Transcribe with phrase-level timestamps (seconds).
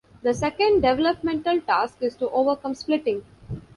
[0.23, 3.23] The second developmental task is to overcome splitting.